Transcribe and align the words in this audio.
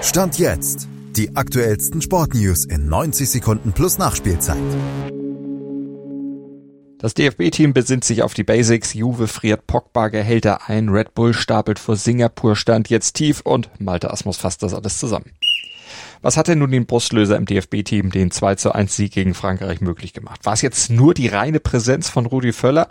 Stand 0.00 0.38
jetzt. 0.38 0.88
Die 1.16 1.34
aktuellsten 1.34 2.00
Sportnews 2.00 2.64
in 2.64 2.88
90 2.88 3.28
Sekunden 3.28 3.72
plus 3.72 3.98
Nachspielzeit. 3.98 4.56
Das 6.98 7.14
DFB-Team 7.14 7.72
besinnt 7.72 8.04
sich 8.04 8.22
auf 8.22 8.32
die 8.32 8.44
Basics. 8.44 8.94
Juve 8.94 9.26
friert 9.26 9.66
Pogba-Gehälter 9.66 10.68
ein. 10.68 10.88
Red 10.88 11.14
Bull 11.14 11.34
stapelt 11.34 11.80
vor 11.80 11.96
Singapur 11.96 12.54
Stand 12.54 12.88
jetzt 12.90 13.14
tief 13.14 13.40
und 13.40 13.70
Malte 13.80 14.12
Asmus 14.12 14.36
fasst 14.36 14.62
das 14.62 14.72
alles 14.72 14.98
zusammen. 14.98 15.32
Was 16.22 16.36
hat 16.36 16.46
denn 16.46 16.60
nun 16.60 16.70
den 16.70 16.86
Brustlöser 16.86 17.36
im 17.36 17.44
DFB-Team 17.44 18.10
den 18.10 18.30
2 18.30 18.54
zu 18.54 18.72
1 18.72 18.94
Sieg 18.94 19.12
gegen 19.12 19.34
Frankreich 19.34 19.80
möglich 19.80 20.12
gemacht? 20.12 20.46
War 20.46 20.52
es 20.52 20.62
jetzt 20.62 20.90
nur 20.90 21.12
die 21.12 21.28
reine 21.28 21.58
Präsenz 21.58 22.08
von 22.08 22.26
Rudi 22.26 22.52
Völler? 22.52 22.88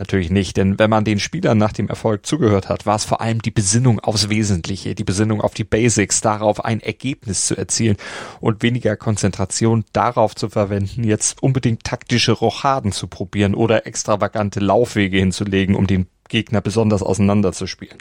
Natürlich 0.00 0.30
nicht, 0.30 0.56
denn 0.56 0.78
wenn 0.78 0.88
man 0.88 1.04
den 1.04 1.20
Spielern 1.20 1.58
nach 1.58 1.74
dem 1.74 1.88
Erfolg 1.88 2.24
zugehört 2.24 2.70
hat, 2.70 2.86
war 2.86 2.96
es 2.96 3.04
vor 3.04 3.20
allem 3.20 3.42
die 3.42 3.50
Besinnung 3.50 4.00
aufs 4.00 4.30
Wesentliche, 4.30 4.94
die 4.94 5.04
Besinnung 5.04 5.42
auf 5.42 5.52
die 5.52 5.62
Basics, 5.62 6.22
darauf 6.22 6.64
ein 6.64 6.80
Ergebnis 6.80 7.44
zu 7.44 7.54
erzielen 7.54 7.98
und 8.40 8.62
weniger 8.62 8.96
Konzentration 8.96 9.84
darauf 9.92 10.34
zu 10.34 10.48
verwenden, 10.48 11.04
jetzt 11.04 11.42
unbedingt 11.42 11.84
taktische 11.84 12.32
Rochaden 12.32 12.92
zu 12.92 13.08
probieren 13.08 13.54
oder 13.54 13.86
extravagante 13.86 14.58
Laufwege 14.58 15.18
hinzulegen, 15.18 15.74
um 15.74 15.86
den 15.86 16.06
Gegner 16.30 16.62
besonders 16.62 17.02
auseinanderzuspielen. 17.02 17.98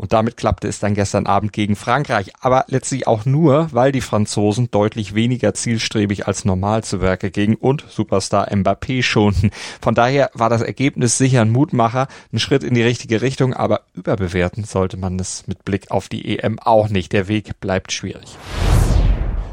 Und 0.00 0.14
damit 0.14 0.38
klappte 0.38 0.66
es 0.66 0.78
dann 0.78 0.94
gestern 0.94 1.26
Abend 1.26 1.52
gegen 1.52 1.76
Frankreich. 1.76 2.32
Aber 2.40 2.64
letztlich 2.68 3.06
auch 3.06 3.26
nur, 3.26 3.68
weil 3.72 3.92
die 3.92 4.00
Franzosen 4.00 4.70
deutlich 4.70 5.14
weniger 5.14 5.52
zielstrebig 5.52 6.26
als 6.26 6.46
normal 6.46 6.82
zu 6.82 7.02
Werke 7.02 7.30
gingen 7.30 7.56
und 7.56 7.84
Superstar 7.86 8.50
Mbappé 8.50 9.02
schonten. 9.02 9.50
Von 9.82 9.94
daher 9.94 10.30
war 10.32 10.48
das 10.48 10.62
Ergebnis 10.62 11.18
sicher 11.18 11.42
ein 11.42 11.52
Mutmacher, 11.52 12.08
ein 12.32 12.38
Schritt 12.38 12.64
in 12.64 12.72
die 12.72 12.82
richtige 12.82 13.20
Richtung, 13.20 13.52
aber 13.52 13.82
überbewerten 13.92 14.64
sollte 14.64 14.96
man 14.96 15.20
es 15.20 15.46
mit 15.46 15.66
Blick 15.66 15.90
auf 15.90 16.08
die 16.08 16.38
EM 16.38 16.58
auch 16.60 16.88
nicht. 16.88 17.12
Der 17.12 17.28
Weg 17.28 17.60
bleibt 17.60 17.92
schwierig. 17.92 18.38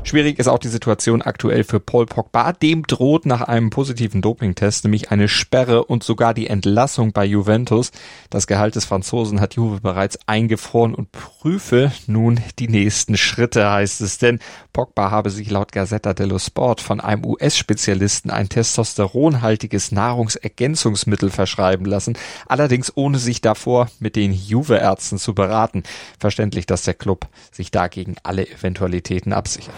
Schwierig 0.07 0.39
ist 0.39 0.47
auch 0.47 0.57
die 0.57 0.69
Situation 0.69 1.21
aktuell 1.21 1.65
für 1.65 1.81
Paul 1.81 2.05
Pogba. 2.05 2.53
Dem 2.53 2.83
droht 2.83 3.25
nach 3.25 3.41
einem 3.41 3.69
positiven 3.69 4.21
Dopingtest 4.21 4.85
nämlich 4.85 5.11
eine 5.11 5.27
Sperre 5.27 5.83
und 5.83 6.01
sogar 6.01 6.33
die 6.33 6.47
Entlassung 6.47 7.11
bei 7.11 7.25
Juventus. 7.25 7.91
Das 8.29 8.47
Gehalt 8.47 8.77
des 8.77 8.85
Franzosen 8.85 9.41
hat 9.41 9.55
Juve 9.55 9.81
bereits 9.81 10.17
eingefroren 10.25 10.95
und 10.95 11.11
prüfe 11.11 11.91
nun 12.05 12.39
die 12.57 12.69
nächsten 12.69 13.17
Schritte, 13.17 13.69
heißt 13.69 13.99
es. 13.99 14.17
Denn 14.17 14.39
Pogba 14.71 15.11
habe 15.11 15.29
sich 15.29 15.49
laut 15.49 15.73
Gazzetta 15.73 16.13
dello 16.13 16.39
Sport 16.39 16.79
von 16.79 17.01
einem 17.01 17.25
US-Spezialisten 17.25 18.31
ein 18.31 18.47
testosteronhaltiges 18.47 19.91
Nahrungsergänzungsmittel 19.91 21.31
verschreiben 21.31 21.85
lassen, 21.85 22.17
allerdings 22.45 22.93
ohne 22.95 23.19
sich 23.19 23.41
davor 23.41 23.89
mit 23.99 24.15
den 24.15 24.31
Juve-Ärzten 24.31 25.17
zu 25.17 25.35
beraten. 25.35 25.83
Verständlich, 26.17 26.65
dass 26.65 26.83
der 26.83 26.93
Club 26.93 27.27
sich 27.51 27.71
dagegen 27.71 28.15
alle 28.23 28.47
Eventualitäten 28.47 29.33
absichert. 29.33 29.75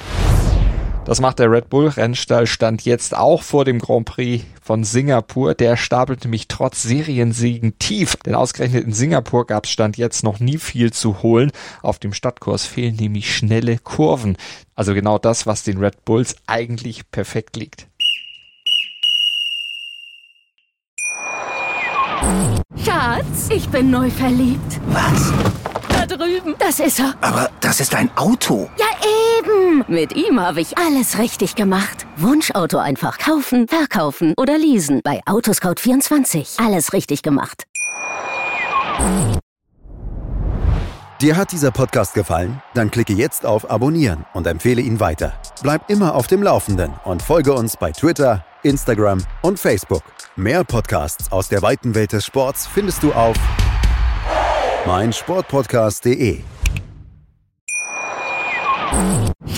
Das 1.10 1.22
macht 1.22 1.40
der 1.40 1.50
Red 1.52 1.72
Bull 1.72 1.88
Rennstall 1.88 2.46
stand 2.46 2.86
jetzt 2.86 3.18
auch 3.18 3.42
vor 3.42 3.66
dem 3.66 3.80
Grand 3.80 4.06
Prix 4.06 4.46
von 4.62 4.84
Singapur. 4.84 5.56
Der 5.56 5.76
stapelte 5.76 6.28
mich 6.28 6.48
trotz 6.48 6.84
Seriensiegen 6.84 7.80
tief, 7.80 8.16
denn 8.18 8.36
ausgerechnet 8.36 8.84
in 8.84 8.94
Singapur 8.94 9.48
gab 9.48 9.66
es 9.66 9.72
stand 9.72 9.98
jetzt 9.98 10.24
noch 10.24 10.40
nie 10.40 10.60
viel 10.60 10.94
zu 10.94 11.24
holen. 11.24 11.52
Auf 11.82 11.98
dem 11.98 12.14
Stadtkurs 12.14 12.68
fehlen 12.68 12.96
nämlich 12.96 13.36
schnelle 13.36 13.80
Kurven. 13.80 14.38
Also 14.76 14.94
genau 14.94 15.18
das, 15.18 15.48
was 15.48 15.64
den 15.64 15.80
Red 15.80 16.06
Bulls 16.06 16.36
eigentlich 16.46 17.10
perfekt 17.10 17.56
liegt. 17.56 17.88
Schatz, 22.86 23.50
ich 23.50 23.68
bin 23.70 23.90
neu 23.90 24.12
verliebt. 24.12 24.80
Was? 24.90 25.34
Da 25.90 26.06
drüben. 26.06 26.54
Das 26.60 26.80
ist 26.80 27.00
er. 27.00 27.16
Aber 27.22 27.50
das 27.62 27.80
ist 27.80 27.96
ein 27.96 28.16
Auto. 28.16 28.70
Ja, 28.78 28.89
eben. 29.70 29.86
Mit 29.88 30.16
ihm 30.16 30.40
habe 30.40 30.62
ich 30.62 30.78
alles 30.78 31.18
richtig 31.18 31.56
gemacht. 31.56 32.06
Wunschauto 32.18 32.78
einfach 32.78 33.18
kaufen, 33.18 33.68
verkaufen 33.68 34.34
oder 34.38 34.58
leasen. 34.58 35.02
Bei 35.04 35.22
Autoscout24. 35.26 36.64
Alles 36.66 36.94
richtig 36.94 37.22
gemacht. 37.22 37.66
Dir 41.22 41.36
hat 41.36 41.52
dieser 41.52 41.72
Podcast 41.72 42.14
gefallen? 42.14 42.62
Dann 42.74 42.92
klicke 42.92 43.14
jetzt 43.14 43.46
auf 43.46 43.70
Abonnieren 43.70 44.26
und 44.34 44.48
empfehle 44.48 44.82
ihn 44.82 45.00
weiter. 45.00 45.34
Bleib 45.62 45.90
immer 45.90 46.16
auf 46.16 46.28
dem 46.28 46.42
Laufenden 46.42 46.94
und 47.04 47.22
folge 47.22 47.54
uns 47.54 47.76
bei 47.76 47.92
Twitter, 47.92 48.46
Instagram 48.64 49.22
und 49.42 49.60
Facebook. 49.60 50.04
Mehr 50.38 50.64
Podcasts 50.64 51.32
aus 51.32 51.50
der 51.50 51.62
weiten 51.62 51.94
Welt 51.94 52.14
des 52.14 52.26
Sports 52.26 52.68
findest 52.68 53.04
du 53.04 53.12
auf 53.12 53.36
meinsportpodcast.de. 54.86 56.42